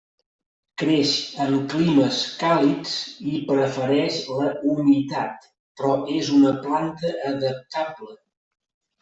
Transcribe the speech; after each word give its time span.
Creix 0.81 1.09
en 1.43 1.51
climes 1.73 2.21
càlids 2.43 2.93
i 3.33 3.41
prefereix 3.51 4.17
la 4.39 4.49
humitat, 4.73 5.47
però 5.83 5.93
és 6.17 6.33
una 6.39 6.57
planta 6.65 7.15
adaptable. 7.35 8.19